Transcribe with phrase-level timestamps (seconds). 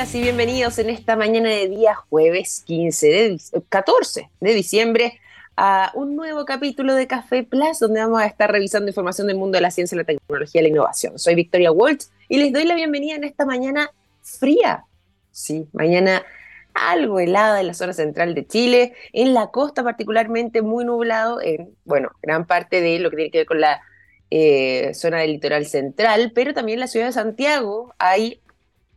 [0.00, 5.20] Y bienvenidos en esta mañana de día jueves 15 de 14 de diciembre
[5.58, 9.56] a un nuevo capítulo de Café Plus donde vamos a estar revisando información del mundo
[9.56, 11.18] de la ciencia, la tecnología y la innovación.
[11.18, 13.90] Soy Victoria Waltz y les doy la bienvenida en esta mañana
[14.22, 14.84] fría.
[15.32, 16.24] Sí, mañana
[16.72, 21.76] algo helada en la zona central de Chile, en la costa particularmente muy nublado, en,
[21.84, 23.82] bueno, gran parte de lo que tiene que ver con la
[24.30, 28.40] eh, zona del litoral central, pero también en la ciudad de Santiago hay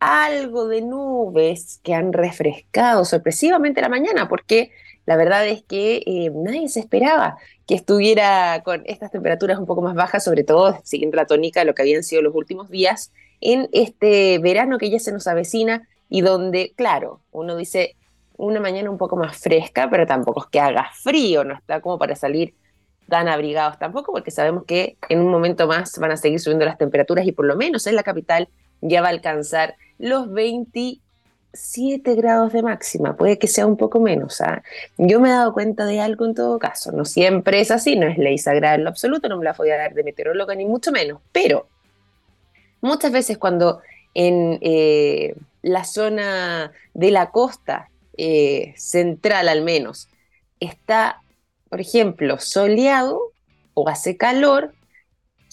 [0.03, 4.71] algo de nubes que han refrescado sorpresivamente la mañana, porque
[5.05, 9.81] la verdad es que eh, nadie se esperaba que estuviera con estas temperaturas un poco
[9.81, 13.13] más bajas, sobre todo siguiendo la tónica de lo que habían sido los últimos días,
[13.39, 17.95] en este verano que ya se nos avecina y donde, claro, uno dice
[18.35, 21.97] una mañana un poco más fresca, pero tampoco es que haga frío, no está como
[21.97, 22.55] para salir
[23.07, 26.77] tan abrigados tampoco, porque sabemos que en un momento más van a seguir subiendo las
[26.77, 28.49] temperaturas y por lo menos en la capital
[28.81, 34.41] ya va a alcanzar los 27 grados de máxima, puede que sea un poco menos.
[34.41, 34.63] ¿ah?
[34.97, 38.07] Yo me he dado cuenta de algo en todo caso, no siempre es así, no
[38.07, 40.65] es ley sagrada en lo absoluto, no me la voy a dar de meteoróloga ni
[40.65, 41.67] mucho menos, pero
[42.81, 43.81] muchas veces cuando
[44.13, 50.09] en eh, la zona de la costa eh, central al menos
[50.59, 51.23] está
[51.73, 53.31] por ejemplo, soleado
[53.73, 54.75] o hace calor,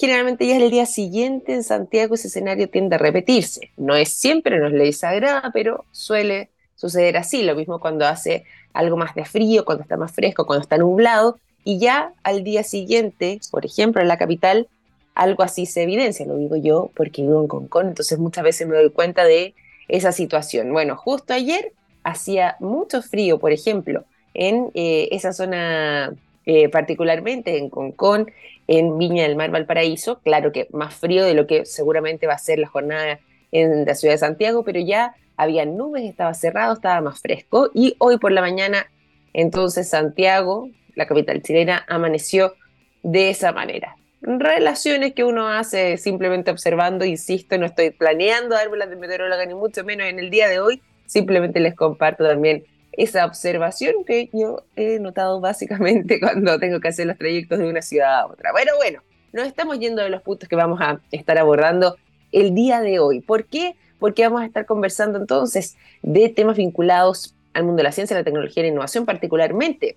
[0.01, 3.71] generalmente ya es el día siguiente en Santiago ese escenario tiende a repetirse.
[3.77, 7.43] No es siempre, no es ley sagrada, pero suele suceder así.
[7.43, 11.39] Lo mismo cuando hace algo más de frío, cuando está más fresco, cuando está nublado.
[11.65, 14.69] Y ya al día siguiente, por ejemplo, en la capital,
[15.15, 16.25] algo así se evidencia.
[16.25, 19.55] Lo digo yo porque vivo en Concón, entonces muchas veces me doy cuenta de
[19.89, 20.73] esa situación.
[20.73, 21.73] Bueno, justo ayer
[22.05, 26.15] hacía mucho frío, por ejemplo, en eh, esa zona,
[26.47, 28.31] eh, particularmente en Concón,
[28.71, 30.21] en Viña del Mar, Valparaíso.
[30.21, 33.19] Claro que más frío de lo que seguramente va a ser la jornada
[33.51, 37.71] en la ciudad de Santiago, pero ya había nubes, estaba cerrado, estaba más fresco.
[37.75, 38.87] Y hoy por la mañana,
[39.33, 42.55] entonces Santiago, la capital chilena, amaneció
[43.03, 43.97] de esa manera.
[44.23, 49.83] Relaciones que uno hace simplemente observando, insisto, no estoy planeando árboles de meteoróloga ni mucho
[49.83, 52.63] menos en el día de hoy, simplemente les comparto también
[53.03, 57.81] esa observación que yo he notado básicamente cuando tengo que hacer los trayectos de una
[57.81, 58.53] ciudad a otra.
[58.53, 59.03] Bueno, bueno,
[59.33, 61.97] nos estamos yendo de los puntos que vamos a estar abordando
[62.31, 63.21] el día de hoy.
[63.21, 63.75] ¿Por qué?
[63.99, 68.25] Porque vamos a estar conversando entonces de temas vinculados al mundo de la ciencia, la
[68.25, 69.97] tecnología y la innovación particularmente.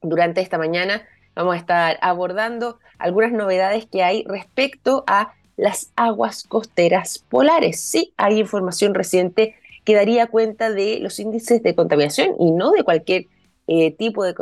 [0.00, 1.02] Durante esta mañana
[1.34, 7.80] vamos a estar abordando algunas novedades que hay respecto a las aguas costeras polares.
[7.80, 12.84] Sí, hay información reciente que daría cuenta de los índices de contaminación y no de
[12.84, 13.26] cualquier
[13.66, 14.34] eh, tipo de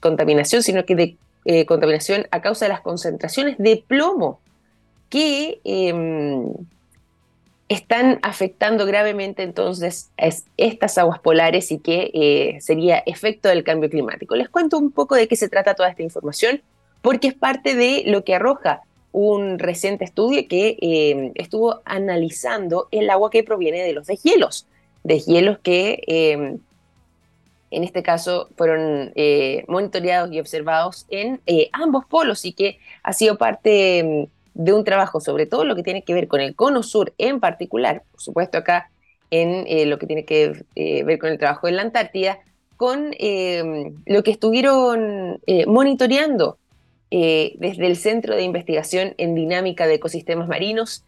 [0.00, 4.40] contaminación, sino que de eh, contaminación a causa de las concentraciones de plomo
[5.08, 6.52] que em,
[7.68, 10.10] están afectando gravemente entonces
[10.56, 14.36] estas aguas polares y que eh, sería efecto del cambio climático.
[14.36, 16.62] Les cuento un poco de qué se trata toda esta información,
[17.02, 18.82] porque es parte de lo que arroja
[19.12, 24.66] un reciente estudio que em, estuvo analizando el agua que proviene de los deshielos
[25.04, 26.58] deshielos que em,
[27.70, 33.12] en este caso fueron eh, monitoreados y observados en eh, ambos polos y que ha
[33.12, 36.54] sido parte em, de un trabajo, sobre todo lo que tiene que ver con el
[36.54, 38.90] cono sur en particular, por supuesto acá
[39.30, 42.40] en eh, lo que tiene que ver con el trabajo en la Antártida,
[42.76, 46.58] con lo que estuvieron monitoreando
[47.10, 51.04] desde el Centro de Investigación en Dinámica de Ecosistemas Marinos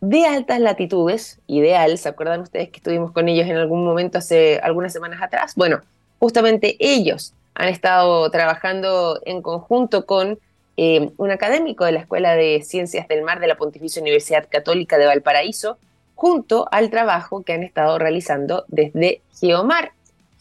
[0.00, 4.60] de altas latitudes, ideal, ¿se acuerdan ustedes que estuvimos con ellos en algún momento hace
[4.62, 5.54] algunas semanas atrás?
[5.56, 5.80] Bueno,
[6.18, 10.38] justamente ellos han estado trabajando en conjunto con
[10.76, 14.98] eh, un académico de la Escuela de Ciencias del Mar de la Pontificia Universidad Católica
[14.98, 15.78] de Valparaíso,
[16.14, 19.92] junto al trabajo que han estado realizando desde Geomar,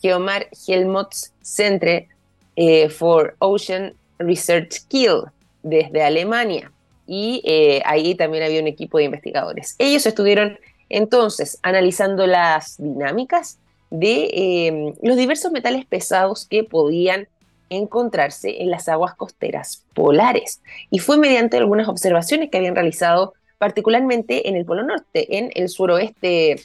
[0.02, 2.08] Geomar Helmholtz Centre
[2.56, 5.24] eh, for Ocean Research Kiel,
[5.64, 6.72] desde Alemania
[7.08, 9.76] y eh, ahí también había un equipo de investigadores.
[9.80, 10.60] Ellos estuvieron
[10.90, 13.58] entonces analizando las dinámicas
[13.90, 14.30] de
[14.68, 17.28] em, los diversos metales pesados que podían
[17.70, 20.62] encontrarse en las aguas costeras polares.
[20.90, 25.70] Y fue mediante algunas observaciones que habían realizado particularmente en el Polo Norte, en el
[25.70, 26.58] suroeste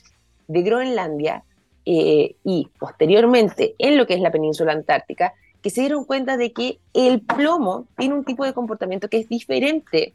[0.49, 1.44] de Groenlandia
[1.87, 5.32] eh, y posteriormente en lo que es la península antártica,
[5.62, 9.28] que se dieron cuenta de que el plomo tiene un tipo de comportamiento que es
[9.28, 10.14] diferente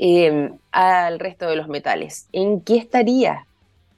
[0.00, 2.28] Em, al resto de los metales.
[2.32, 3.46] ¿En qué estaría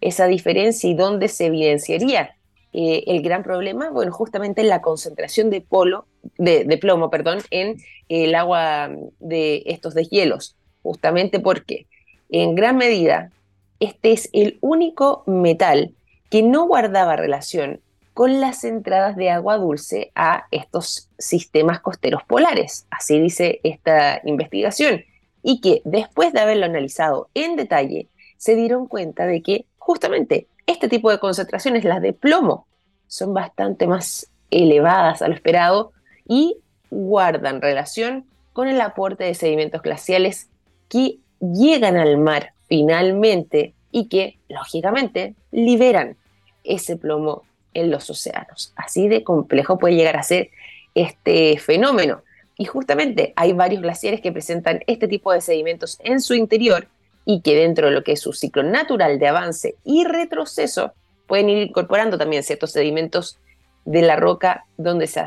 [0.00, 2.36] esa diferencia y dónde se evidenciaría?
[2.72, 6.06] Eh, el gran problema, bueno, justamente en la concentración de, polo,
[6.38, 7.76] de, plomo perdón, en
[8.08, 11.86] el agua de estos deshielos, justamente porque
[12.30, 13.30] en gran medida
[13.78, 15.92] este es el único metal
[16.30, 17.80] que no guardaba relación
[18.14, 22.86] con las entradas de agua dulce a estos sistemas costeros polares.
[22.90, 25.04] Así dice esta investigación.
[25.42, 30.88] Y que después de haberlo analizado en detalle, se dieron cuenta de que justamente este
[30.88, 32.66] tipo de concentraciones, las de plomo,
[33.06, 35.92] son bastante más elevadas a lo esperado
[36.26, 36.56] y
[36.90, 40.48] guardan relación con el aporte de sedimentos glaciales
[40.88, 46.16] que llegan al mar finalmente y que, lógicamente, liberan
[46.62, 47.42] ese plomo
[47.74, 48.72] en los océanos.
[48.76, 50.50] Así de complejo puede llegar a ser
[50.94, 52.22] este fenómeno.
[52.60, 56.88] Y justamente hay varios glaciares que presentan este tipo de sedimentos en su interior
[57.24, 60.92] y que dentro de lo que es su ciclo natural de avance y retroceso
[61.26, 63.38] pueden ir incorporando también ciertos sedimentos
[63.86, 65.20] de la roca donde se,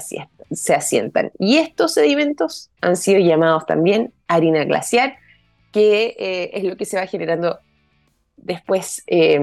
[0.76, 1.32] asientan.
[1.40, 5.16] Y estos sedimentos han sido llamados también harina glaciar,
[5.72, 7.58] que eh, es lo que se va generando
[8.38, 9.40] después eh,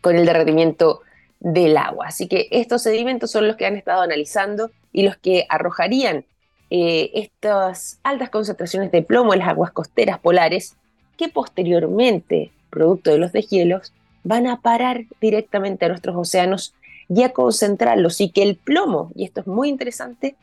[0.00, 1.00] con el derretimiento
[1.40, 2.06] del agua.
[2.06, 6.26] Así que estos sedimentos son los que han estado analizando y los que arrojarían
[6.74, 10.74] eh, estas altas concentraciones de plomo en las aguas costeras polares
[11.18, 13.92] que posteriormente, producto de los deshielos,
[14.24, 16.72] van a parar directamente a nuestros océanos
[17.10, 20.34] y a concentrarlos y que el plomo, y esto es muy interesante,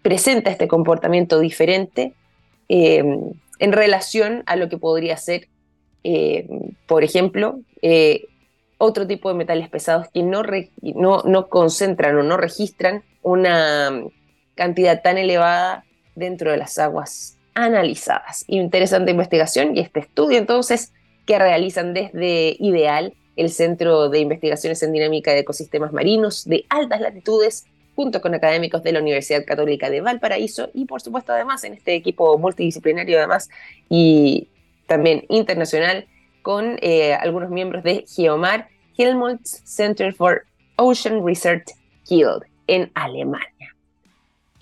[0.00, 2.14] presenta este comportamiento diferente
[2.70, 3.04] eh,
[3.58, 5.48] en relación a lo que podría ser,
[6.04, 6.48] eh,
[6.86, 7.60] por ejemplo,
[8.78, 10.42] otro tipo de metales pesados que no,
[10.80, 13.92] no, no concentran o no registran una
[14.54, 18.44] cantidad tan elevada dentro de las aguas analizadas.
[18.46, 20.92] Interesante investigación y este estudio entonces
[21.26, 27.00] que realizan desde Ideal, el Centro de Investigaciones en Dinámica de Ecosistemas Marinos de altas
[27.00, 31.74] latitudes, junto con académicos de la Universidad Católica de Valparaíso y por supuesto además en
[31.74, 33.48] este equipo multidisciplinario además
[33.88, 34.48] y
[34.86, 36.06] también internacional
[36.42, 40.46] con eh, algunos miembros de Geomar, Helmholtz Center for
[40.76, 41.70] Ocean Research
[42.06, 43.59] Kiel en Alemania.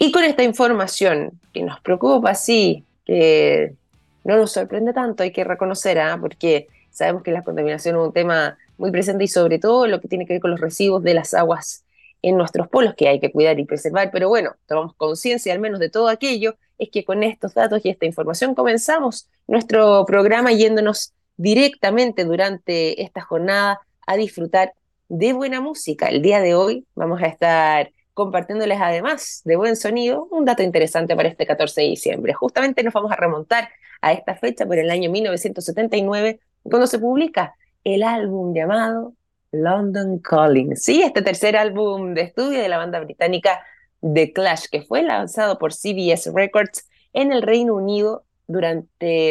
[0.00, 3.74] Y con esta información que nos preocupa, sí, que
[4.22, 6.16] no nos sorprende tanto, hay que reconocer, ¿ah?
[6.20, 10.06] porque sabemos que la contaminación es un tema muy presente y sobre todo lo que
[10.06, 11.82] tiene que ver con los residuos de las aguas
[12.22, 15.80] en nuestros polos que hay que cuidar y preservar, pero bueno, tomamos conciencia al menos
[15.80, 21.12] de todo aquello, es que con estos datos y esta información comenzamos nuestro programa yéndonos
[21.36, 24.74] directamente durante esta jornada a disfrutar
[25.08, 26.06] de buena música.
[26.06, 31.14] El día de hoy vamos a estar compartiéndoles además de buen sonido un dato interesante
[31.14, 32.32] para este 14 de diciembre.
[32.32, 33.68] Justamente nos vamos a remontar
[34.02, 37.54] a esta fecha por el año 1979, cuando se publica
[37.84, 39.14] el álbum llamado
[39.52, 40.74] London Calling.
[40.74, 43.64] Sí, este tercer álbum de estudio de la banda británica
[44.00, 49.30] The Clash, que fue lanzado por CBS Records en el Reino Unido durante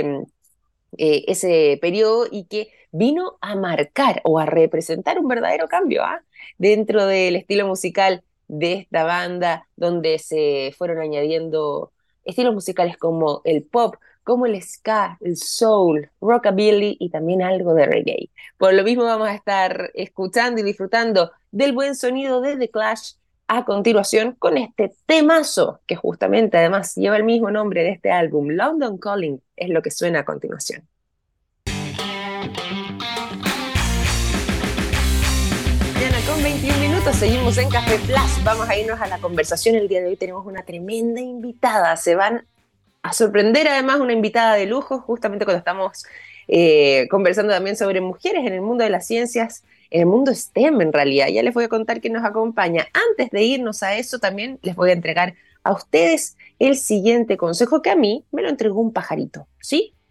[0.97, 6.23] eh, ese periodo y que vino a marcar o a representar un verdadero cambio ¿ah?
[6.57, 11.91] dentro del estilo musical de esta banda, donde se fueron añadiendo
[12.23, 17.85] estilos musicales como el pop, como el ska, el soul, rockabilly y también algo de
[17.85, 18.29] reggae.
[18.57, 23.13] Por lo mismo vamos a estar escuchando y disfrutando del buen sonido de The Clash
[23.47, 28.49] a continuación con este temazo que justamente además lleva el mismo nombre de este álbum,
[28.49, 30.85] London Calling, es lo que suena a continuación.
[36.67, 38.43] 21 minutos, seguimos en Café Plus.
[38.43, 39.75] Vamos a irnos a la conversación.
[39.75, 41.95] El día de hoy tenemos una tremenda invitada.
[41.95, 42.45] Se van
[43.03, 46.03] a sorprender además una invitada de lujo, justamente cuando estamos
[46.49, 50.81] eh, conversando también sobre mujeres en el mundo de las ciencias en el mundo STEM
[50.81, 51.27] en realidad.
[51.29, 52.85] Ya les voy a contar quién nos acompaña.
[53.11, 57.81] Antes de irnos a eso, también les voy a entregar a ustedes el siguiente consejo
[57.81, 59.93] que a mí me lo entregó un pajarito, ¿sí?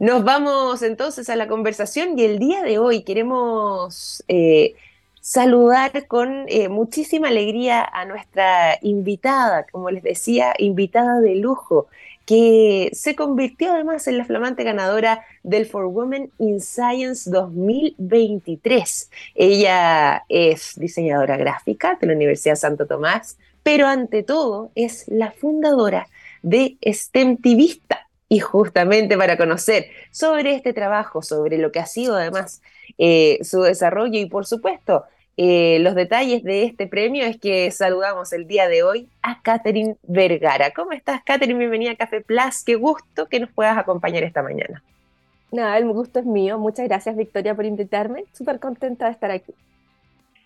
[0.00, 4.74] Nos vamos entonces a la conversación y el día de hoy queremos eh,
[5.20, 11.88] saludar con eh, muchísima alegría a nuestra invitada, como les decía, invitada de lujo,
[12.24, 19.10] que se convirtió además en la flamante ganadora del For Women in Science 2023.
[19.34, 26.08] Ella es diseñadora gráfica de la Universidad Santo Tomás, pero ante todo es la fundadora
[26.42, 32.62] de STEMtivista, Y justamente para conocer sobre este trabajo, sobre lo que ha sido además
[32.96, 35.04] eh, su desarrollo y por supuesto
[35.36, 39.96] eh, los detalles de este premio es que saludamos el día de hoy a Catherine
[40.02, 40.70] Vergara.
[40.70, 41.58] ¿Cómo estás, Catherine?
[41.58, 42.62] Bienvenida a Café Plus.
[42.64, 44.80] Qué gusto que nos puedas acompañar esta mañana.
[45.50, 46.56] Nada, el gusto es mío.
[46.58, 48.26] Muchas gracias, Victoria, por invitarme.
[48.32, 49.52] Súper contenta de estar aquí.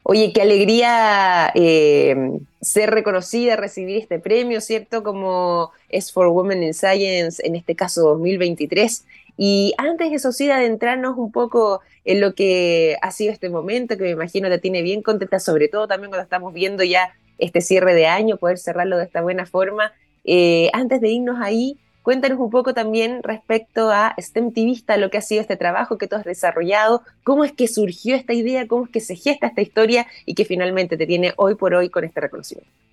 [0.05, 5.03] Oye, qué alegría eh, ser reconocida, recibir este premio, ¿cierto?
[5.03, 9.05] Como es for Women in Science, en este caso 2023.
[9.37, 13.97] Y antes, eso sí, de adentrarnos un poco en lo que ha sido este momento,
[13.97, 17.61] que me imagino te tiene bien contenta, sobre todo también cuando estamos viendo ya este
[17.61, 19.93] cierre de año, poder cerrarlo de esta buena forma.
[20.25, 25.23] Eh, antes de irnos ahí, cuéntanos un poco también respecto a STEMtivista, lo que ha
[25.23, 28.91] sido este trabajo que tú has desarrollado, cómo es que surgió esta idea, cómo es
[28.91, 32.21] que se gesta esta historia y que finalmente te tiene hoy por hoy con este
[32.21, 32.84] reconocimiento.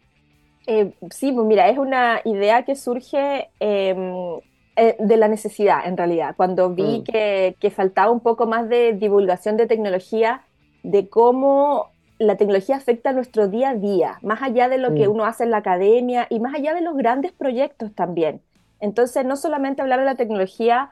[0.67, 4.39] Eh, sí, pues mira, es una idea que surge em,
[4.75, 7.03] eh, de la necesidad, en realidad, cuando vi mm.
[7.03, 10.43] que, que, faltaba un poco más de divulgación de tecnología,
[10.83, 15.07] de cómo la tecnología afecta a nuestro día a día, más allá de lo que
[15.07, 15.11] mm.
[15.11, 18.41] uno hace en la academia y más allá de los grandes proyectos también.
[18.79, 20.91] Entonces, no solamente hablar de la tecnología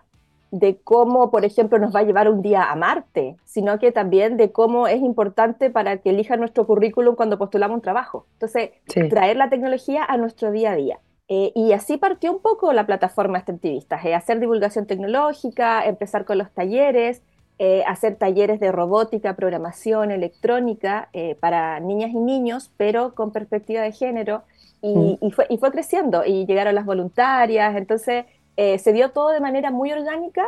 [0.51, 4.37] de cómo, por ejemplo, nos va a llevar un día a Marte, sino que también
[4.37, 8.25] de cómo es importante para que elija nuestro currículum cuando postulamos un trabajo.
[8.33, 8.71] Entonces,
[9.09, 10.99] traer la tecnología a nuestro día a día.
[11.31, 16.39] Eh, y así partió un poco la plataforma Extensivistas, eh, hacer divulgación tecnológica, empezar con
[16.39, 17.21] los talleres,
[17.59, 23.91] eh, hacer talleres de robótica, programación, electrónica para niñas y niños, pero con perspectiva de
[23.91, 24.41] género,
[24.81, 25.31] y, mm.
[25.31, 28.25] fue, y fue creciendo, y llegaron las voluntarias, entonces
[28.57, 30.45] se dio todo de manera muy orgánica,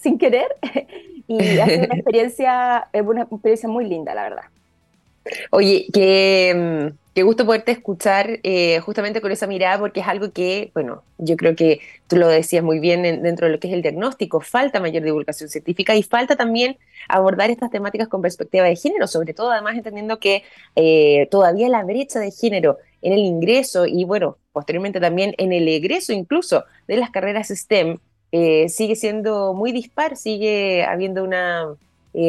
[0.00, 0.56] sin querer,
[1.26, 4.44] y ha sido una experiencia, una experiencia muy linda, la verdad.
[5.50, 10.32] Oye, que mm, Qué gusto poderte escuchar eh, justamente con esa mirada, porque es algo
[10.32, 13.74] que, bueno, yo creo que tú lo decías muy bien dentro de lo que es
[13.74, 18.76] el diagnóstico, falta mayor divulgación científica y falta también abordar estas temáticas con perspectiva de
[18.76, 20.42] género, sobre todo además entendiendo que
[20.74, 25.68] eh, todavía la brecha de género en el ingreso y, bueno, posteriormente también en el
[25.68, 27.98] egreso incluso de las carreras STEM
[28.30, 31.76] eh, sigue siendo muy dispar, sigue habiendo una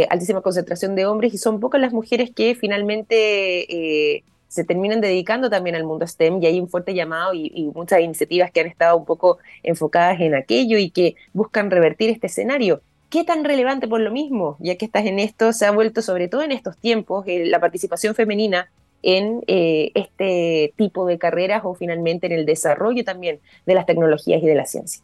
[0.09, 4.23] altísima concentración de hombres y son pocas las mujeres que finalmente
[4.53, 8.51] se terminan dedicando también al mundo STEM y hay un fuerte llamado y, muchas iniciativas
[8.51, 12.81] que han estado un poco enfocadas en aquello y que buscan revertir este escenario.
[13.09, 16.27] ¿Qué tan relevante por lo mismo, ya que estás en esto, se ha vuelto sobre
[16.27, 18.69] todo en estos tiempos eh, la participación femenina
[19.01, 24.43] en eh, este tipo de carreras o finalmente en el desarrollo también de las tecnologías
[24.43, 25.03] y de la ciencia?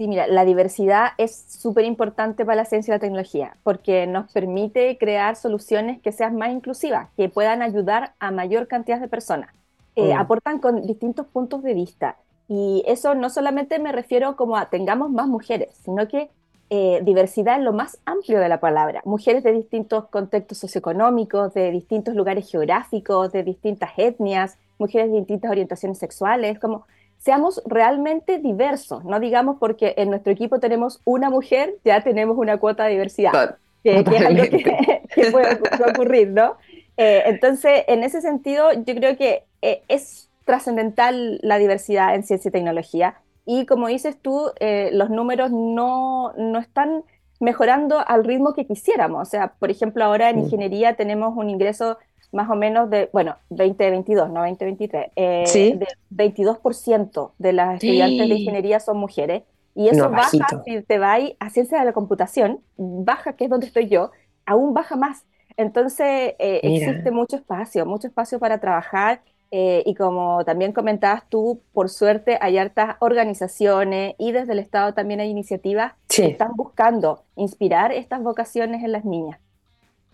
[0.00, 4.32] Sí, mira, la diversidad es súper importante para la ciencia y la tecnología porque nos
[4.32, 9.50] permite crear soluciones que sean más inclusivas, que puedan ayudar a mayor cantidad de personas.
[9.96, 12.16] Eh, aportan con distintos puntos de vista.
[12.48, 16.30] Y eso no solamente me refiero como a tengamos más mujeres, sino que
[16.70, 19.02] eh, diversidad en lo más amplio de la palabra.
[19.04, 25.50] Mujeres de distintos contextos socioeconómicos, de distintos lugares geográficos, de distintas etnias, mujeres de distintas
[25.50, 26.86] orientaciones sexuales, como
[27.20, 32.56] seamos realmente diversos, no digamos porque en nuestro equipo tenemos una mujer, ya tenemos una
[32.56, 35.60] cuota de diversidad, que, es algo que, puede,
[35.90, 36.56] ocurrir, ¿no?
[36.96, 42.48] Eh, entonces, en ese sentido, yo creo que eh, es trascendental la diversidad en ciencia
[42.48, 47.04] y tecnología, y como dices tú, eh, los números no, no están
[47.38, 49.26] mejorando al ritmo que quisiéramos.
[49.26, 51.98] O sea, por ejemplo, ahora en ingeniería tenemos un ingreso
[52.32, 55.72] más o menos de, bueno, 2022, no 2023, eh, ¿Sí?
[55.72, 59.42] de 22% de las estudiantes de ingeniería son mujeres.
[59.74, 63.66] Y eso baja, si te vas a ciencia de la computación, baja, que es donde
[63.66, 64.10] estoy yo,
[64.44, 65.24] aún baja más.
[65.56, 69.22] Entonces, eh, existe mucho espacio, mucho espacio para trabajar.
[69.52, 74.94] Eh, y como también comentabas tú, por suerte hay hartas organizaciones y desde el Estado
[74.94, 79.40] también hay iniciativas que están buscando inspirar estas vocaciones en las niñas.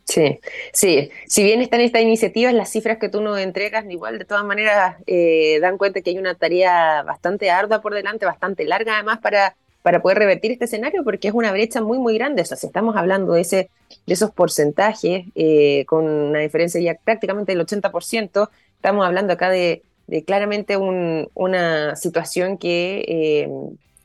[0.06, 0.38] Sí,
[0.72, 1.10] sí.
[1.26, 4.96] Si bien están estas iniciativas, las cifras que tú nos entregas, igual de todas maneras
[5.06, 9.56] eh, dan cuenta que hay una tarea bastante ardua por delante, bastante larga además para,
[9.82, 12.42] para poder revertir este escenario, porque es una brecha muy, muy grande.
[12.42, 13.70] O sea, si estamos hablando de, ese,
[14.06, 19.82] de esos porcentajes, eh, con una diferencia ya prácticamente del 80%, estamos hablando acá de,
[20.24, 23.48] claramente una situación que eh,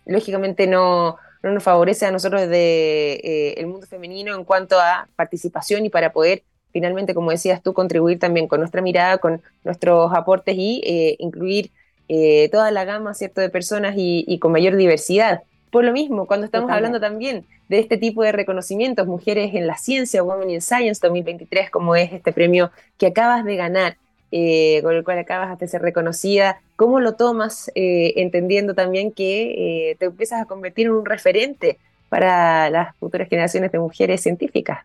[0.07, 5.07] lógicamente no no nos favorece a nosotros de eh, el mundo femenino en cuanto a
[5.15, 10.13] participación y para poder finalmente, como decías tú, contribuir también con nuestra mirada, con nuestros
[10.13, 11.71] aportes y eh, incluir
[12.07, 13.41] eh, toda la gama ¿cierto?
[13.41, 15.43] de personas y, con mayor diversidad.
[15.69, 19.77] Por lo mismo, cuando estamos hablando también de este tipo de reconocimientos, Mujeres en la
[19.77, 23.97] Ciencia, Women in Science 2023, como es este premio que acabas de ganar,
[24.31, 26.61] eh, con el cual acabas de ser reconocida.
[26.81, 31.77] ¿Cómo lo tomas, eh, entendiendo también que te empiezas a convertir en un referente
[32.09, 34.79] para las futuras generaciones de mujeres científicas?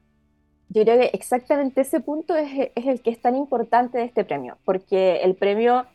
[0.69, 4.25] Yo creo que exactamente ese punto es, es el que es tan importante de este
[4.25, 5.87] premio, porque el premio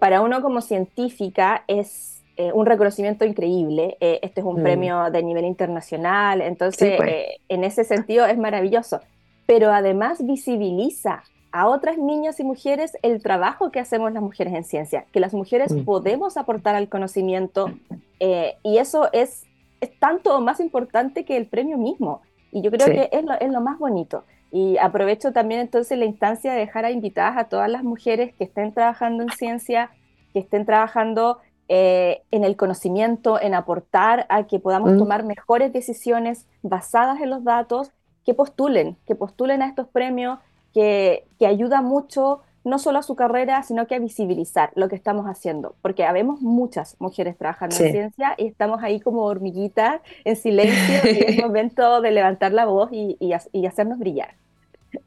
[0.00, 3.96] para uno como científica es eh, un reconocimiento increíble.
[3.98, 4.62] Eh, este es un mm.
[4.62, 7.08] premio de nivel internacional, entonces pues.
[7.08, 9.00] eh, en ese sentido es maravilloso.
[9.46, 11.22] Pero además visibiliza
[11.52, 15.34] a otras niñas y mujeres el trabajo que hacemos las mujeres en ciencia, que las
[15.34, 15.84] mujeres mm.
[15.84, 17.70] podemos aportar al conocimiento
[18.18, 19.44] y eso es,
[19.80, 22.22] es tanto más importante que el premio mismo.
[22.50, 24.24] Y yo creo que es lo, es lo más bonito.
[24.50, 28.44] Y aprovecho también entonces la instancia de dejar a invitadas a todas las mujeres que
[28.44, 29.90] estén trabajando en ciencia,
[30.32, 31.38] que estén trabajando
[31.68, 34.98] eh, en el conocimiento, en aportar a que podamos mm.
[34.98, 37.90] tomar mejores decisiones basadas en los datos,
[38.24, 40.38] que postulen, que postulen a estos premios,
[40.76, 44.96] que, que ayuda mucho no solo a su carrera, sino que a visibilizar lo que
[44.96, 50.36] estamos haciendo, porque habemos muchas mujeres trabajando en ciencia y estamos ahí como hormiguitas en
[50.36, 54.34] silencio y es momento de levantar la voz y, y, y hacernos brillar.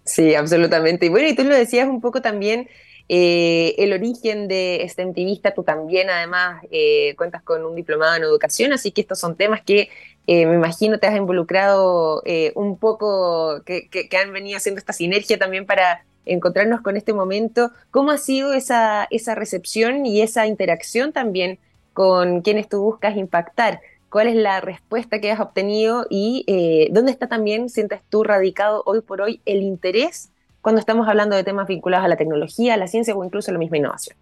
[0.06, 1.06] Sí, absolutamente.
[1.06, 2.68] Y bueno, y tú lo decías un poco también
[3.12, 8.22] eh, el origen de este activista, tú también además eh, cuentas con un diplomado en
[8.22, 9.90] educación, así que estos son temas que
[10.32, 12.22] eh, me imagino te has involucrado
[12.56, 17.72] un poco, que, han venido haciendo esta sinergia también para encontrarnos con este momento.
[17.92, 21.60] ¿Cómo ha sido esa, recepción y esa interacción también
[21.94, 23.82] con quienes tú buscas impactar?
[24.10, 26.46] ¿Cuál es la respuesta que has obtenido y
[26.92, 30.30] dónde está también, sientes tú, radicado hoy por hoy el interés
[30.62, 33.54] cuando estamos hablando de temas vinculados a la tecnología, a la ciencia o incluso a
[33.54, 34.18] la misma innovación.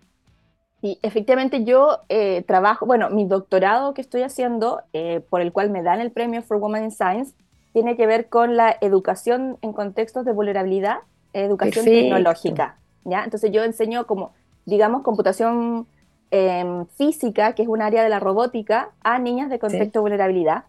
[0.81, 5.69] Y efectivamente yo eh, trabajo, bueno, mi doctorado que estoy haciendo, eh, por el cual
[5.69, 7.33] me dan el premio for Women in Science,
[7.73, 10.97] tiene que ver con la educación en contextos de vulnerabilidad,
[11.33, 12.77] educación tecnológica.
[13.05, 13.23] ¿ya?
[13.23, 14.33] Entonces yo enseño como,
[14.65, 15.87] digamos, computación
[16.31, 20.65] em, física, que es un área de la robótica, a niñas de contexto de vulnerabilidad.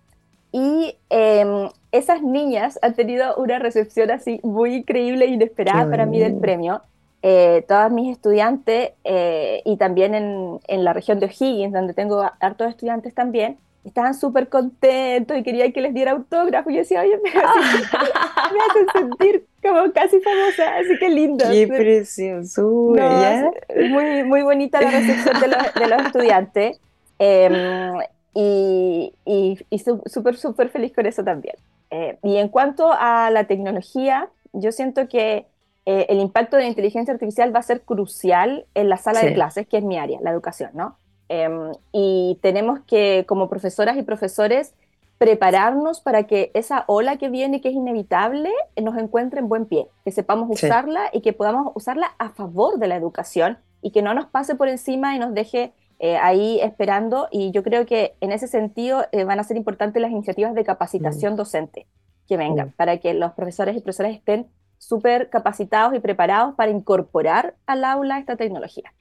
[0.53, 6.19] Y em, esas niñas han tenido una recepción así muy increíble e inesperada para mí
[6.19, 6.83] del premio.
[7.23, 12.25] Eh, todas mis estudiantes eh, y también en, en, la región de O'Higgins, donde tengo
[12.39, 16.71] hartos estudiantes también, estaban súper contentos y querían que les diera autógrafo.
[16.71, 21.45] Y yo decía, oye, me, hacen, sentir como casi famosa, así que lindo.
[21.51, 23.51] Qué preciosura.
[23.91, 26.81] muy, muy bonita la recepción de los, de los estudiantes.
[27.19, 27.93] Eh,
[28.35, 31.57] y, y, súper, súper feliz con eso también.
[31.91, 35.47] Eh, y en cuanto a la tecnología, yo siento que
[35.91, 39.33] eh, el impacto de la inteligencia artificial va a ser crucial en la sala de
[39.33, 40.99] clases, que es mi área, la educación, ¿no?
[41.31, 44.75] Em, y tenemos que, como profesoras y profesores,
[45.17, 49.89] prepararnos para que esa ola que viene, que es inevitable, nos encuentre en buen pie,
[50.05, 54.13] que sepamos usarla y que podamos usarla a favor de la educación y que no
[54.13, 58.33] nos pase por encima y nos deje eh, ahí esperando y yo creo que en
[58.33, 61.37] ese sentido eh, van a ser importantes las iniciativas de capacitación mm.
[61.37, 61.87] docente
[62.29, 62.73] que vengan, mm.
[62.73, 64.49] para que los profesores y profesoras estén
[64.79, 68.93] súper capacitados y preparados para incorporar al aula esta tecnología.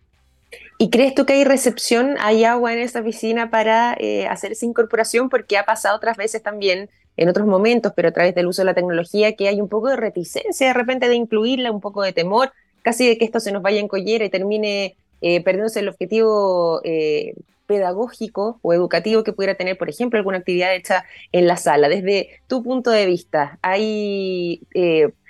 [0.78, 4.66] ¿Y crees tú que hay recepción, hay agua en esa piscina para eh, hacer esa
[4.66, 5.30] incorporación?
[5.30, 8.68] Porque ha pasado otras veces también, en otros momentos, pero a través del uso de
[8.68, 12.14] la tecnología, que hay un poco de reticencia de repente de incluirla, un poco de
[12.14, 12.52] temor,
[12.84, 16.80] casi de que esto se nos vaya en collera y termine eh, perdiéndose el objetivo
[16.84, 17.34] eh,
[17.66, 21.90] pedagógico o educativo que pudiera tener, por ejemplo, alguna actividad hecha en la sala.
[21.90, 24.62] Desde tu punto de vista, ¿hay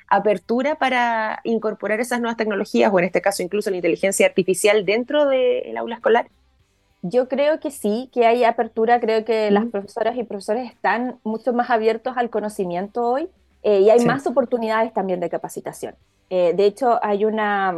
[0.08, 5.28] apertura para incorporar esas nuevas tecnologías o en este caso incluso la inteligencia artificial dentro
[5.28, 6.30] del aula escolar?
[7.02, 11.54] Yo creo que sí, que hay apertura, creo que las profesoras y profesores están mucho
[11.54, 13.30] más abiertos al conocimiento hoy
[13.64, 15.96] y hay más oportunidades también de capacitación.
[16.30, 17.74] de hecho, hay una,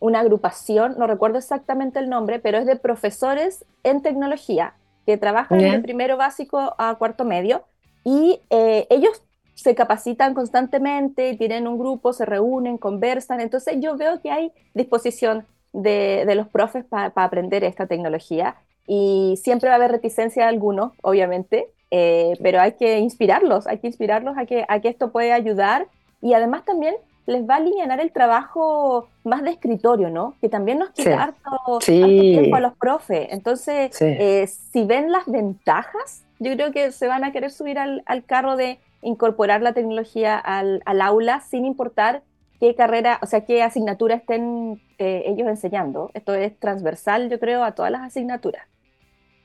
[0.00, 4.74] una agrupación, no recuerdo exactamente el nombre, pero es de profesores en tecnología
[5.06, 7.64] que trabajan de primero básico a cuarto medio
[8.04, 9.22] y eh, ellos
[9.58, 15.46] se capacitan constantemente, tienen un grupo, se reúnen, conversan, entonces yo veo que hay disposición
[15.72, 20.92] de, los profes para aprender esta tecnología y siempre va a haber reticencia de algunos,
[21.02, 25.32] obviamente, eh, pero hay que inspirarlos, hay que inspirarlos a que, a que esto puede
[25.32, 25.88] ayudar.
[26.20, 26.94] Y además también
[27.26, 30.34] les va a alinear el trabajo más de escritorio, ¿no?
[30.40, 33.28] Que también nos quita harto, tiempo a los profes.
[33.30, 38.02] Entonces, eh, si ven las ventajas, yo creo que se van a querer subir al,
[38.24, 42.22] carro de incorporar la tecnología al, aula sin importar
[42.60, 46.10] qué carrera, o sea, qué asignatura estén eh, ellos enseñando.
[46.14, 48.66] Esto es transversal, yo creo, a todas las asignaturas.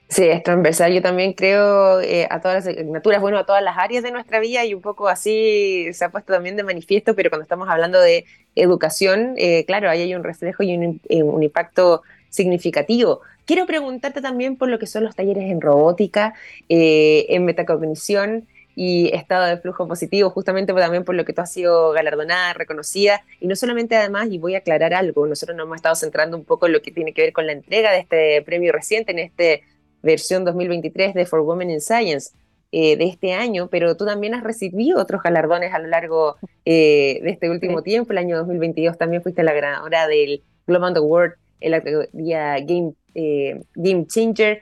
[0.10, 0.94] Sí, es transversal.
[0.94, 4.40] Yo también creo eh, a todas las asignaturas, bueno, a todas las áreas de nuestra
[4.40, 8.00] vida y un poco así se ha puesto también de manifiesto, pero cuando estamos hablando
[8.00, 13.22] de educación, eh, claro, ahí hay un reflejo y un, un impacto significativo.
[13.46, 16.34] Quiero preguntarte también por lo que son los talleres en robótica,
[16.70, 21.92] en metacognición, y estado de flujo positivo, justamente también por lo que tú has sido
[21.92, 25.96] galardonada, reconocida, y no solamente además, y voy a aclarar algo, nosotros nos hemos estado
[25.96, 28.72] centrando un poco en lo que tiene que ver con la entrega de este premio
[28.72, 29.64] reciente, en esta
[30.02, 32.32] versión 2023 de For Women in Science
[32.72, 37.20] eh, de este año, pero tú también has recibido otros galardones a lo largo eh,
[37.22, 41.72] de este último tiempo, el año 2022 también fuiste la ganadora del Global Award en
[41.72, 44.62] la categoría Game, eh, Game Changer,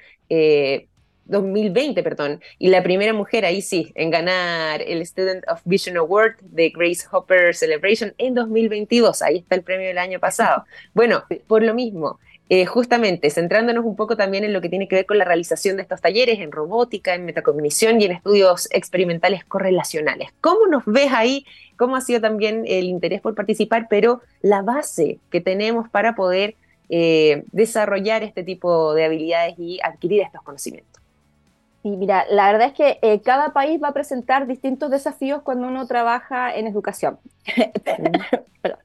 [1.31, 6.35] 2020, perdón, y la primera mujer ahí sí, en ganar el Student of Vision Award
[6.41, 9.21] de Grace Hopper Celebration en 2022.
[9.23, 10.65] Ahí está el premio del año pasado.
[10.93, 14.97] Bueno, por lo mismo, eh, justamente centrándonos un poco también en lo que tiene que
[14.97, 19.45] ver con la realización de estos talleres en robótica, en metacognición y en estudios experimentales
[19.45, 20.31] correlacionales.
[20.41, 21.45] ¿Cómo nos ves ahí?
[21.77, 23.87] ¿Cómo ha sido también el interés por participar?
[23.89, 26.55] Pero la base que tenemos para poder
[26.89, 30.90] eh, desarrollar este tipo de habilidades y adquirir estos conocimientos.
[31.83, 35.67] Y mira, la verdad es que eh, cada país va a presentar distintos desafíos cuando
[35.67, 37.17] uno trabaja en educación.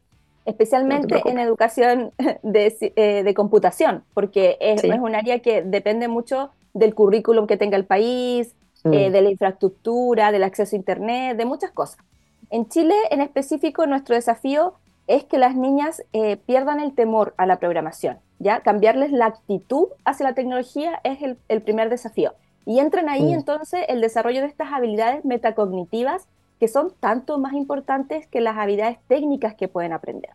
[0.46, 7.48] Especialmente en educación eh, de, computación, porque es, un área que depende mucho del currículum
[7.48, 8.54] que tenga el país,
[8.84, 11.98] eh, de la infraestructura, del acceso a Internet, de muchas cosas.
[12.50, 14.74] En Chile, en específico, nuestro desafío
[15.08, 16.04] es que las niñas
[16.46, 18.18] pierdan el temor a la programación.
[18.38, 18.60] ¿ya?
[18.60, 22.34] Cambiarles la actitud hacia la tecnología es el primer desafío.
[22.66, 23.34] Y entran ahí mm.
[23.34, 26.26] entonces el desarrollo de estas habilidades metacognitivas
[26.60, 30.30] que son tanto más importantes que las habilidades técnicas que pueden aprender.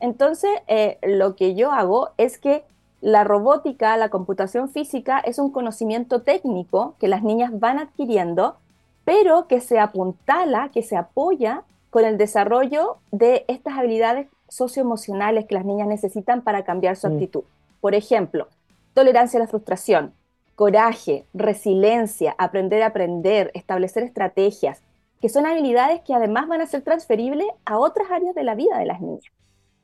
[0.00, 2.64] Entonces, eh, lo que yo hago es que
[3.00, 8.56] la robótica, la computación física, es un conocimiento técnico que las niñas van adquiriendo,
[9.04, 15.54] pero que se apuntala, que se apoya con el desarrollo de estas habilidades socioemocionales que
[15.54, 17.44] las niñas necesitan para cambiar su actitud.
[17.80, 18.48] Por ejemplo,
[18.94, 20.12] tolerancia a la frustración,
[20.54, 24.80] coraje, resiliencia, aprender a aprender, establecer estrategias,
[25.20, 28.78] que son habilidades que además van a ser transferibles a otras áreas de la vida
[28.78, 29.32] de las niñas.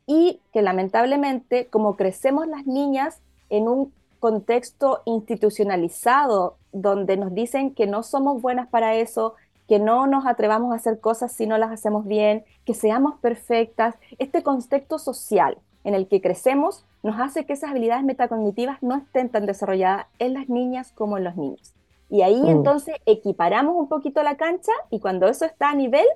[0.06, 7.86] Y que lamentablemente, como crecemos las niñas en un contexto institucionalizado donde nos dicen que
[7.86, 9.34] no somos buenas para eso,
[9.66, 13.94] que no nos atrevamos a hacer cosas si no las hacemos bien, que seamos perfectas,
[14.18, 19.28] este contexto social en el que crecemos nos hace que esas habilidades metacognitivas no estén
[19.28, 21.74] tan desarrolladas en las niñas como en los niños.
[22.10, 22.48] Y ahí mm.
[22.48, 26.06] entonces equiparamos un poquito la cancha y cuando eso está a nivel,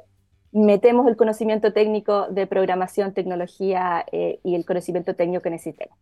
[0.52, 5.96] metemos el conocimiento técnico de programación, tecnología eh, y el conocimiento técnico que necesitemos.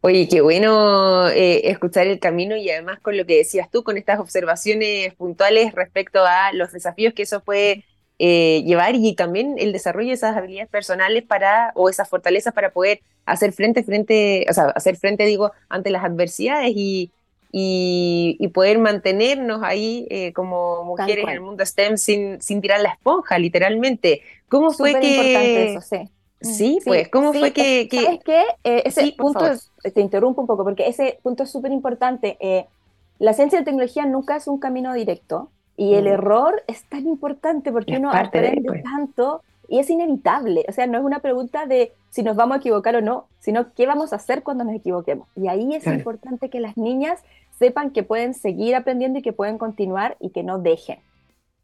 [0.00, 3.96] Oye, qué bueno eh, escuchar el camino y además con lo que decías tú, con
[3.96, 7.84] estas observaciones puntuales respecto a los desafíos que eso puede
[8.22, 12.70] eh, llevar y también el desarrollo de esas habilidades personales para, o esas fortalezas para
[12.70, 17.10] poder hacer frente, frente, o sea, hacer frente, digo, ante las adversidades y,
[17.50, 22.90] y, poder mantenernos ahí eh, como mujeres en el mundo STEM sin, sin tirar la
[22.90, 24.20] esponja, literalmente.
[24.50, 25.70] ¿Cómo fue que...
[25.70, 26.10] Eso, sí.
[26.42, 28.02] Sí, pues, ¿cómo fue que, que...
[28.02, 28.42] ¿Sabes qué?
[28.64, 29.46] Eh, ese punto,
[29.94, 32.36] te interrumpo un poco, porque ese punto es súper importante.
[33.18, 35.50] la ciencia y tecnología nunca es un camino directo.
[35.80, 36.08] Y el mm.
[36.08, 38.82] error es tan importante porque uno aprende pues.
[38.82, 40.66] tanto y es inevitable.
[40.68, 43.72] O sea, no es una pregunta de si nos vamos a equivocar o no, sino
[43.72, 45.26] qué vamos a hacer cuando nos equivoquemos.
[45.36, 47.24] Y ahí es importante que las niñas
[47.58, 50.98] sepan que pueden seguir aprendiendo y que pueden continuar y que no dejen.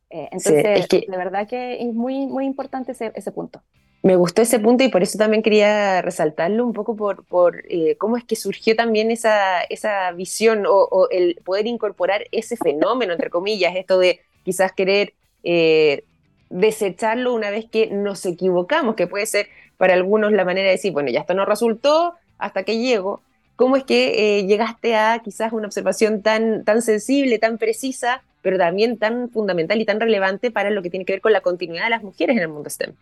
[0.09, 3.61] Eh, entonces, de verdad que es muy, muy importante ese, ese punto
[4.03, 8.17] me gustó ese punto y por eso también quería resaltarlo un poco por, eh, cómo
[8.17, 13.75] es que surgió también esa, esa visión o, el poder incorporar ese fenómeno, entre comillas,
[13.75, 16.05] esto de quizás querer eh,
[16.51, 20.93] desecharlo una vez que nos equivocamos, que puede ser para algunos la manera de decir,
[20.93, 23.23] bueno, ya esto no resultó hasta que llego.
[23.57, 28.59] ¿Cómo es que eh, llegaste a quizás una observación tan, tan sensible, tan precisa, pero
[28.59, 31.85] también tan fundamental y tan relevante para lo que tiene que ver con la continuidad
[31.85, 32.95] de las mujeres en el mundo STEM?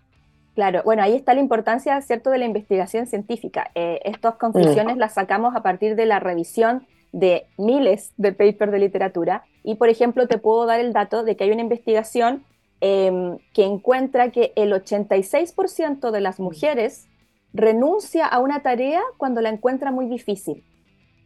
[0.55, 3.71] Claro, bueno, ahí está la importancia, ¿cierto?, de la investigación científica.
[3.75, 4.99] Eh, estas conclusiones mm.
[4.99, 9.88] las sacamos a partir de la revisión de miles de papers de literatura y, por
[9.88, 12.45] ejemplo, te puedo dar el dato de que hay una investigación
[12.81, 17.09] em, que encuentra que el 86% de las mujeres
[17.53, 20.64] renuncia a una tarea cuando la encuentra muy difícil,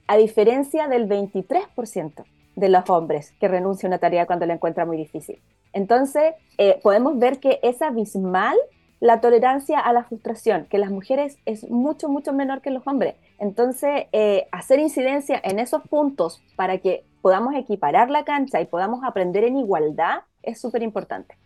[0.06, 2.24] a diferencia del 23%
[2.56, 5.40] de los hombres que renuncia a una tarea cuando la encuentra muy difícil.
[5.72, 8.56] Entonces, eh, podemos ver que es abismal
[9.00, 13.14] la tolerancia a la frustración, que las mujeres es mucho, mucho menor que los hombres.
[13.38, 19.04] Entonces, eh, hacer incidencia en esos puntos para que podamos equiparar la cancha y podamos
[19.04, 21.36] aprender en igualdad es súper importante.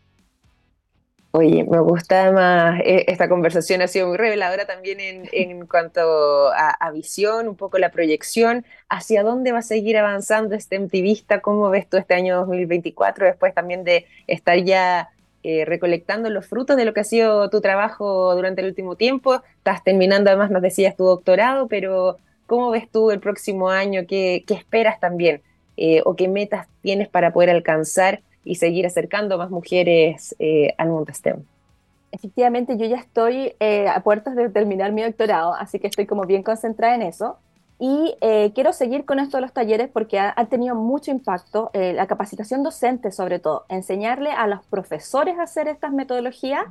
[1.35, 6.91] Oye, me gusta más, eh, esta conversación ha sido muy reveladora también en, cuanto a,
[6.91, 11.89] visión, un poco la proyección, hacia dónde va a seguir avanzando este MTVista, cómo ves
[11.89, 15.09] tú este año 2024, después también de estar ya
[15.43, 19.43] eh, recolectando los frutos de lo que ha sido tu trabajo durante el último tiempo,
[19.57, 24.03] estás terminando además, nos decías, tu doctorado, pero ¿cómo ves tú el próximo año?
[24.07, 25.43] ¿Qué, esperas también?
[25.77, 28.21] Eh, ¿O qué metas tienes para poder alcanzar?
[28.45, 31.45] y seguir acercando más mujeres eh, al mundo STEM.
[32.11, 36.25] Efectivamente, yo ya estoy eh, a puertas de terminar mi doctorado, así que estoy como
[36.25, 37.39] bien concentrada en eso.
[37.85, 42.07] Y eh, quiero seguir con esto de los talleres porque ha, tenido mucho impacto, la
[42.07, 46.65] capacitación docente sobre todo, enseñarle a los profesores a hacer estas metodologías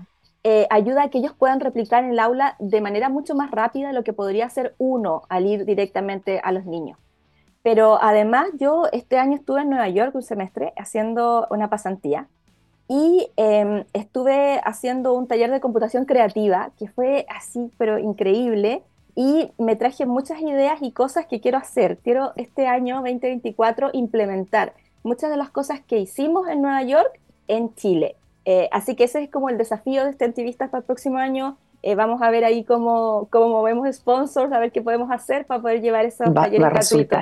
[0.69, 4.06] ayuda a que ellos puedan replicar en el aula de manera mucho más rápida lo
[4.06, 6.97] que podría hacer uno al ir directamente a los niños.
[7.62, 12.28] Pero además yo este año estuve en Nueva York un semestre haciendo una pasantía
[12.88, 18.84] y em, estuve haciendo un taller de computación creativa que fue así, pero increíble.
[19.15, 21.97] Y me traje muchas ideas y cosas que quiero hacer.
[21.97, 27.74] Quiero este año 2024 implementar muchas de las cosas que hicimos en Nueva York en
[27.76, 28.15] Chile.
[28.45, 31.58] Eh, así que ese es como el desafío de este activista para el próximo año.
[31.84, 35.62] Eh, vamos a ver ahí cómo, cómo movemos sponsors, a ver qué podemos hacer para
[35.62, 37.19] poder llevar esos talleres gratuitos.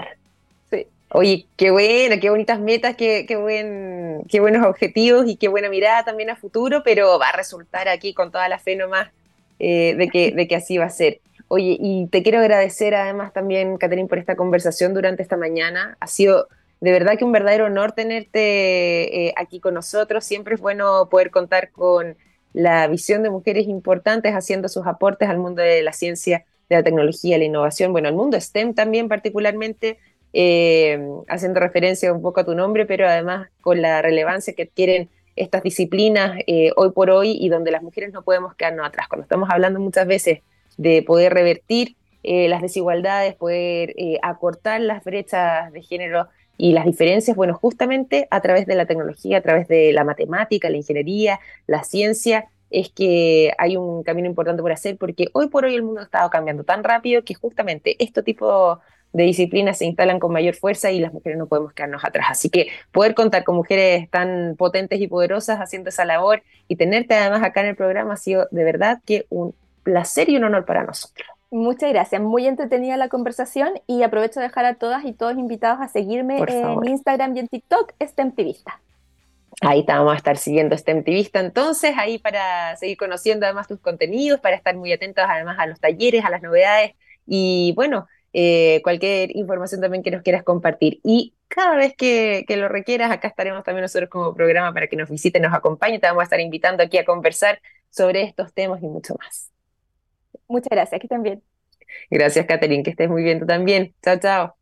[1.12, 5.68] Oye, qué buena, qué bonitas metas, qué, qué, buen, qué buenos objetivos y qué buena
[5.68, 9.08] mirada también a futuro, pero va a resultar aquí con toda la fe nomás
[9.58, 11.20] eh, de, que, de que así va a ser.
[11.50, 15.98] Oye, y te quiero agradecer además también, Catherine, por esta conversación durante esta mañana.
[16.00, 16.48] Ha sido
[16.80, 20.24] de verdad que un verdadero honor tenerte eh, aquí con nosotros.
[20.24, 22.16] Siempre es bueno poder contar con
[22.54, 26.84] la visión de mujeres importantes haciendo sus aportes al mundo de la ciencia, de la
[26.84, 29.98] tecnología, la innovación, bueno, al mundo STEM también particularmente
[30.34, 35.10] eh, haciendo referencia un poco a tu nombre, pero además con la relevancia que adquieren
[35.36, 39.08] estas disciplinas eh, hoy por hoy y donde las mujeres no podemos quedarnos atrás.
[39.08, 40.42] Cuando estamos hablando muchas veces
[40.80, 47.38] de poder revertir eh, las desigualdades, poder acortar las brechas de género y las diferencias,
[47.38, 51.84] bueno, justamente a través de la tecnología, a través de la matemática, la ingeniería, la
[51.84, 56.02] ciencia, es que hay un camino importante por hacer porque hoy por hoy el mundo
[56.02, 58.80] ha estado cambiando tan rápido que justamente este tipo
[59.12, 62.28] de disciplinas se instalan con mayor fuerza y las mujeres no podemos quedarnos atrás.
[62.30, 67.16] Así que poder contar con mujeres tan potentes y poderosas haciendo esa labor y tenerte
[67.16, 69.56] además acá en el programa ha sido de verdad que un
[69.92, 71.28] placer y un honor para nosotros.
[71.52, 75.80] Muchas gracias, muy entretenida la conversación y aprovecho de dejar a todas y todos invitados
[75.82, 78.80] a seguirme en Instagram y en TikTok, STEMtivista.
[79.62, 84.40] Ahí te vamos a estar siguiendo STEMtivista entonces, ahí para seguir conociendo además tus contenidos,
[84.40, 86.94] para estar muy atentos además a los talleres, a las novedades
[87.26, 91.00] y bueno, eh, cualquier información también que nos quieras compartir.
[91.04, 95.10] Y cada vez que, lo requieras, acá estaremos también nosotros como programa para que nos
[95.10, 96.00] visite, nos acompañe.
[96.00, 99.52] Te vamos a estar invitando aquí a conversar sobre estos temas y mucho más.
[100.50, 101.44] Muchas gracias, que estén bien.
[102.10, 103.94] Gracias, Catherine, que estés muy bien tú también.
[104.04, 104.56] Chao, chao.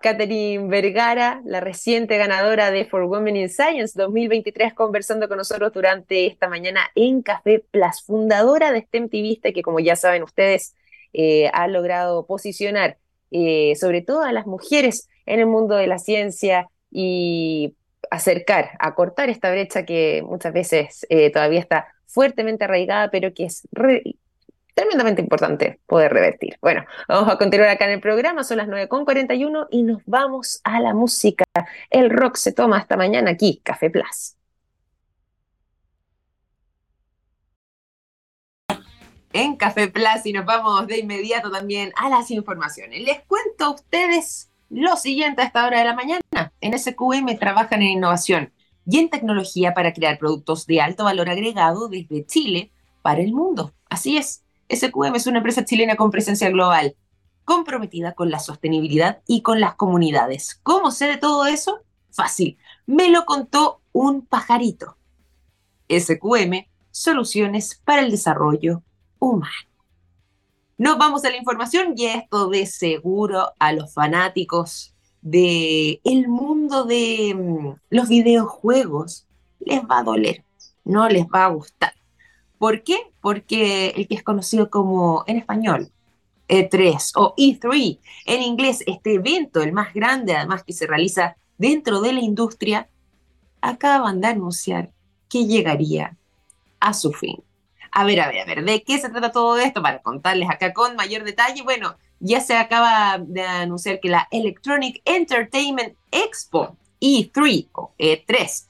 [0.00, 6.26] Catherine Vergara, la reciente ganadora de For Women in Science 2023, conversando con nosotros durante
[6.26, 10.74] esta mañana en Café Plus, fundadora de STEM que como ya saben ustedes,
[11.14, 12.98] eh, ha logrado posicionar
[13.30, 17.74] eh, sobre todo a las mujeres en el mundo de la ciencia y
[18.10, 23.68] acercar, acortar esta brecha que muchas veces eh, todavía está fuertemente arraigada, pero que es
[24.74, 26.56] tremendamente importante poder revertir.
[26.62, 30.80] Bueno, vamos a continuar acá en el programa, son las 9.41 y nos vamos a
[30.80, 31.44] la música.
[31.90, 34.36] El rock se toma esta mañana aquí, Café Plus.
[39.34, 43.02] en Café Plus y nos vamos de inmediato también a las informaciones.
[43.02, 46.52] Les cuento a ustedes lo siguiente a esta hora de la mañana.
[46.60, 48.53] En SQM trabajan en innovación
[48.86, 52.70] y en tecnología para crear productos de alto valor agregado desde Chile
[53.02, 53.72] para el mundo.
[53.88, 56.96] Así es, SQM es una empresa chilena con presencia global,
[57.44, 60.60] comprometida con la sostenibilidad y con las comunidades.
[60.62, 61.80] ¿Cómo sé de todo eso?
[62.10, 64.96] Fácil, me lo contó un pajarito.
[65.88, 68.82] SQM, soluciones para el desarrollo
[69.18, 69.68] humano.
[70.78, 74.93] Nos vamos a la información y esto de seguro a los fanáticos
[75.24, 79.26] del el mundo de mm, los videojuegos
[79.58, 80.44] les va a doler,
[80.84, 81.94] no les va a gustar.
[82.58, 82.98] ¿Por qué?
[83.22, 85.90] Porque el que es conocido como en español
[86.48, 92.02] E3 o E3 en inglés, este evento, el más grande además que se realiza dentro
[92.02, 92.88] de la industria,
[93.62, 94.90] acaban de anunciar
[95.30, 96.16] que llegaría
[96.80, 97.42] a su fin.
[97.90, 99.80] A ver, a ver, a ver, ¿de qué se trata todo esto?
[99.80, 105.02] Para contarles acá con mayor detalle, bueno, ya se acaba de anunciar que la Electronic
[105.04, 108.66] Entertainment Expo E3 o E3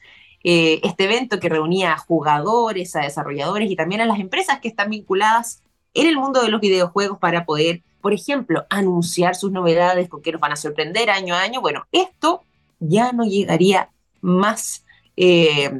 [0.47, 4.69] eh, este evento que reunía a jugadores, a desarrolladores y también a las empresas que
[4.69, 5.63] están vinculadas
[5.95, 10.33] en el mundo de los videojuegos para poder, por ejemplo, anunciar sus novedades, con qué
[10.33, 11.63] nos van a sorprender año a año.
[11.63, 12.43] Bueno, esto
[12.79, 13.89] ya no llegaría
[14.21, 14.85] más,
[15.17, 15.71] eh,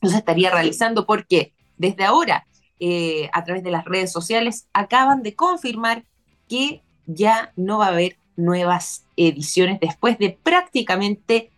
[0.00, 2.46] no se estaría realizando porque desde ahora,
[2.78, 6.04] eh, a través de las redes sociales, acaban de confirmar
[6.48, 11.50] que ya no va a haber nuevas ediciones después de prácticamente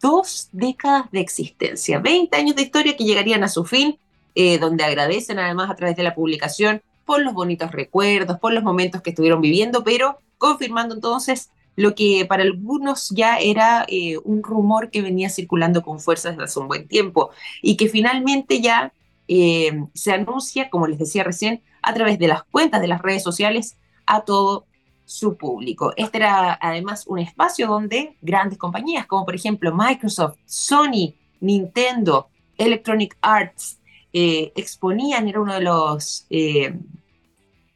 [0.00, 3.98] dos décadas de existencia, 20 años de historia que llegarían a su fin,
[4.34, 8.62] eh, donde agradecen además a través de la publicación por los bonitos recuerdos, por los
[8.62, 14.42] momentos que estuvieron viviendo, pero confirmando entonces lo que para algunos ya era eh, un
[14.42, 17.30] rumor que venía circulando con fuerza desde hace un buen tiempo
[17.62, 18.92] y que finalmente ya
[19.28, 23.22] eh, se anuncia, como les decía recién, a través de las cuentas de las redes
[23.22, 24.66] sociales a todo
[25.04, 25.92] su público.
[25.96, 33.16] Este era además un espacio donde grandes compañías como por ejemplo Microsoft, Sony, Nintendo, Electronic
[33.20, 33.78] Arts
[34.12, 36.78] eh, exponían, era uno de los eh,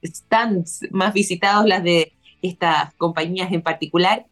[0.05, 2.13] stands más visitados, las de
[2.43, 4.25] estas compañías en particular,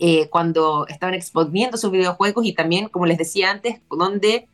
[0.00, 4.48] eh, cuando estaban exponiendo sus videojuegos y también, como les decía antes, donde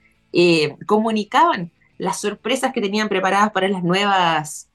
[0.84, 4.68] comunicaban las sorpresas que tenían preparadas para las nuevas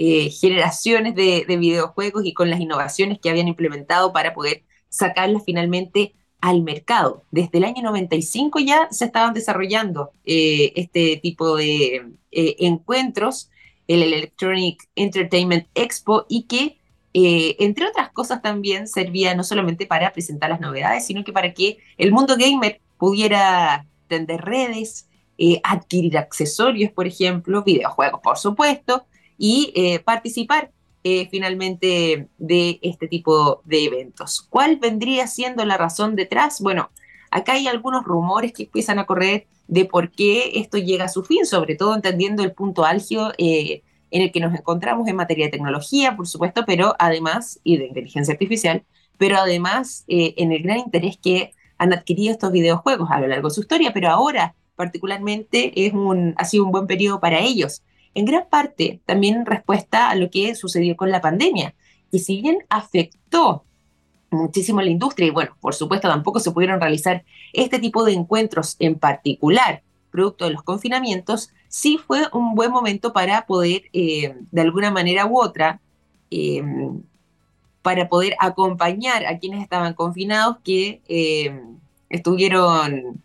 [0.00, 6.14] eh, generaciones de, videojuegos y con las innovaciones que habían implementado para poder sacarlas finalmente
[6.40, 7.24] al mercado.
[7.32, 13.50] Desde el año 95 ya se estaban desarrollando eh, este tipo de eh, encuentros,
[13.88, 16.78] el Electronic Entertainment Expo, y que,
[17.12, 21.78] entre otras cosas, también servía no solamente para presentar las novedades, sino que para que
[21.96, 25.08] el mundo gamer pudiera tender redes,
[25.64, 29.07] adquirir accesorios, por ejemplo, videojuegos, por supuesto,
[29.38, 30.72] y eh, participar
[31.04, 34.42] eh, finalmente de este tipo de eventos.
[34.50, 36.60] ¿Cuál vendría siendo la razón detrás?
[36.60, 36.90] Bueno,
[37.30, 41.22] acá hay algunos rumores que empiezan a correr de por qué esto llega a su
[41.22, 45.46] fin, sobre todo entendiendo el punto álgido eh, en el que nos encontramos en materia
[45.46, 48.84] de tecnología, por supuesto, pero además, y de inteligencia artificial,
[49.18, 53.54] pero además en el gran interés que han adquirido estos videojuegos a lo largo de
[53.54, 57.82] su historia, pero ahora particularmente es un, ha sido un buen periodo para ellos
[58.14, 61.74] en gran parte también en respuesta a lo que sucedió con la pandemia,
[62.10, 63.64] que si bien afectó
[64.30, 68.12] muchísimo a la industria y bueno, por supuesto tampoco se pudieron realizar este tipo de
[68.12, 74.34] encuentros en particular, producto de los confinamientos, sí fue un buen momento para poder, eh,
[74.50, 75.80] de alguna manera u otra,
[76.30, 76.62] eh,
[77.82, 81.62] para poder acompañar a quienes estaban confinados que eh,
[82.10, 83.22] estuvieron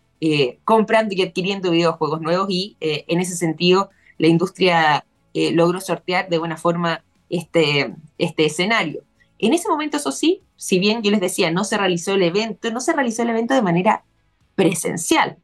[0.64, 6.38] comprando y adquiriendo videojuegos nuevos y en ese sentido la industria eh, logró sortear de
[6.38, 9.02] buena forma este, este escenario.
[9.38, 12.70] En ese momento, eso sí, si bien yo les decía, no se realizó el evento,
[12.70, 14.04] no se realizó el evento de manera
[14.54, 15.38] presencial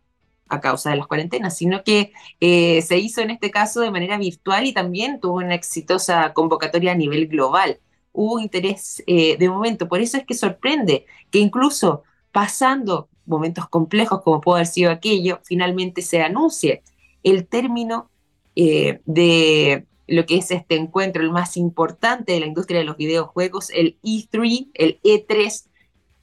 [0.49, 4.19] a causa de las cuarentenas, sino que eh, se hizo en este caso de manera
[4.19, 7.79] virtual y también tuvo una exitosa convocatoria a nivel global.
[8.13, 12.03] Hubo interés eh, de momento, por eso es que sorprende que incluso
[12.33, 16.83] pasando momentos complejos como pudo haber sido aquello, finalmente se anuncie
[17.23, 18.11] el término
[18.57, 22.97] eh, de lo que es este encuentro, el más importante de la industria de los
[22.97, 25.67] videojuegos, el E3, el E3,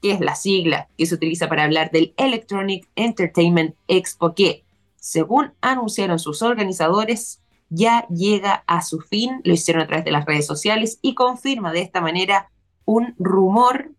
[0.02, 4.64] que es la sigla que se utiliza para hablar del Electronic Entertainment Expo, que,
[4.98, 10.26] según anunciaron sus organizadores, ya llega a su fin, lo hicieron a través de las
[10.26, 12.50] redes sociales y confirma de esta manera
[12.86, 13.92] un rumor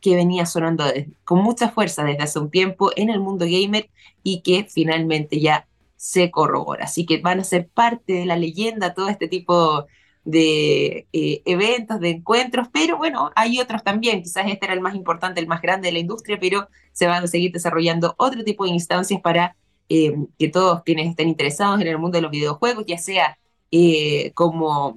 [0.00, 0.84] que venía sonando
[1.24, 3.88] con mucha fuerza desde hace un tiempo en el mundo gamer
[4.22, 5.66] y que finalmente ya
[6.02, 6.86] se corrobora.
[6.86, 9.86] Así que van a ser parte de la leyenda todo este tipo
[10.24, 14.96] de eh, eventos, de encuentros, pero bueno, hay otros también, quizás este era el más
[14.96, 18.64] importante, el más grande de la industria, pero se van a seguir desarrollando otro tipo
[18.64, 19.54] de instancias para
[19.88, 23.38] eh, que todos quienes estén interesados en el mundo de los videojuegos, ya sea
[23.70, 24.96] eh, como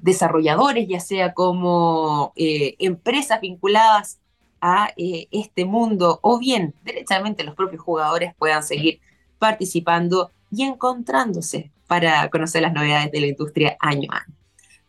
[0.00, 4.20] desarrolladores, ya sea como empresas vinculadas
[4.60, 9.00] a este mundo, o bien derechamente los propios jugadores puedan seguir
[9.42, 14.34] participando y encontrándose para conocer las novedades de la industria año a año.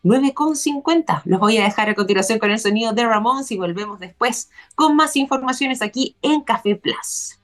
[0.04, 1.24] 9.50.
[1.26, 4.96] Los voy a dejar a continuación con el sonido de Ramón y volvemos después con
[4.96, 7.40] más informaciones aquí en Café Plus.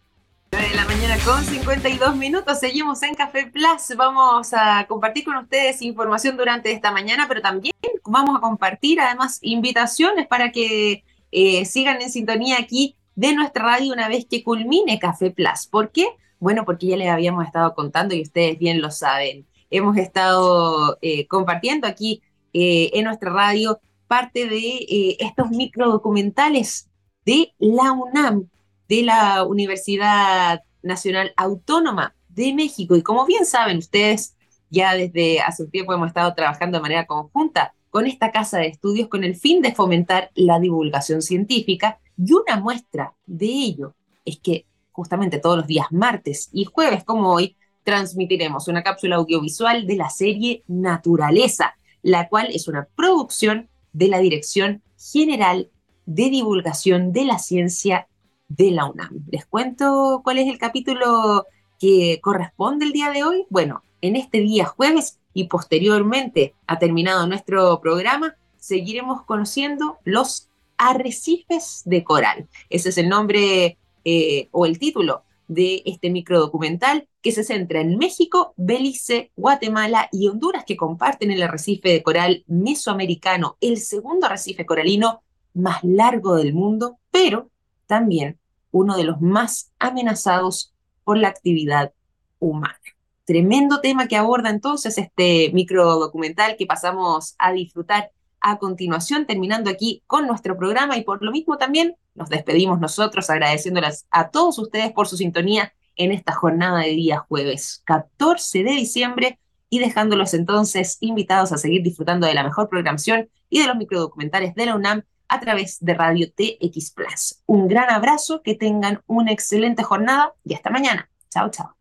[0.51, 3.97] 9 de la mañana con 52 minutos, seguimos en Café Plus.
[3.97, 7.73] Vamos a compartir con ustedes información durante esta mañana, pero también
[8.05, 13.93] vamos a compartir además invitaciones para que eh, sigan en sintonía aquí de nuestra radio
[13.93, 15.65] una vez que culmine Café Plus.
[15.65, 16.05] ¿Por qué?
[16.39, 19.45] Bueno, porque ya les habíamos estado contando y ustedes bien lo saben.
[19.69, 22.21] Hemos estado eh, compartiendo aquí
[22.53, 26.89] eh, en nuestra radio parte de eh, estos microdocumentales
[27.25, 28.49] de la UNAM,
[28.87, 32.95] de la Universidad Nacional Autónoma de México.
[32.95, 34.35] Y como bien saben ustedes,
[34.69, 38.67] ya desde hace un tiempo hemos estado trabajando de manera conjunta con esta casa de
[38.67, 43.93] estudios con el fin de fomentar la divulgación científica y una muestra de ello
[44.25, 44.65] es que
[44.99, 50.09] justamente todos los días martes y jueves como hoy transmitiremos una cápsula audiovisual de la
[50.09, 55.69] serie Naturaleza, la cual es una producción de la Dirección General
[56.05, 58.09] de Divulgación de la Ciencia
[58.49, 59.23] de la UNAM.
[59.31, 61.45] Les cuento cuál es el capítulo
[61.79, 63.45] que corresponde el día de hoy.
[63.49, 71.83] Bueno, en este día jueves y posteriormente ha terminado nuestro programa, seguiremos conociendo los arrecifes
[71.85, 72.49] de coral.
[72.69, 77.97] Ese es el nombre eh, o el título de este microdocumental que se centra en
[77.97, 84.65] México, Belice, Guatemala y Honduras que comparten el arrecife de coral mesoamericano, el segundo arrecife
[84.65, 85.21] coralino
[85.53, 87.49] más largo del mundo, pero
[87.87, 88.37] también
[88.71, 90.73] uno de los más amenazados
[91.03, 91.91] por la actividad
[92.37, 92.77] humana.
[93.25, 98.11] Tremendo tema que aborda entonces este microdocumental que pasamos a disfrutar
[98.41, 103.29] a continuación, terminando aquí con nuestro programa y por lo mismo también nos despedimos nosotros
[103.29, 108.71] agradeciéndoles a todos ustedes por su sintonía en esta jornada de día jueves 14 de
[108.71, 113.75] diciembre y dejándolos entonces invitados a seguir disfrutando de la mejor programación y de los
[113.75, 117.41] microdocumentales de la UNAM a través de Radio TX Plus.
[117.45, 121.09] Un gran abrazo, que tengan una excelente jornada y hasta mañana.
[121.29, 121.78] Chao, chao.